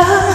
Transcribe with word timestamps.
나 0.00 0.29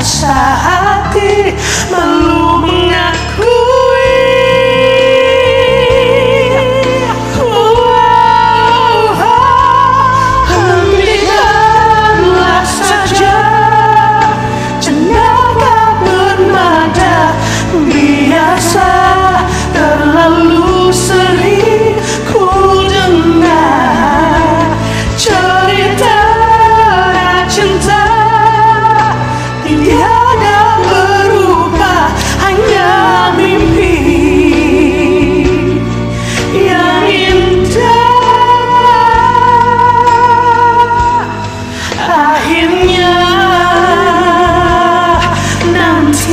side. 0.00 0.87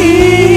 You. 0.06 0.55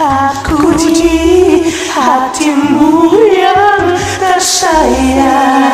Aku 0.00 0.76
di 0.76 1.64
hatimu 1.92 3.08
yang 3.32 3.96
tersayang 4.20 5.69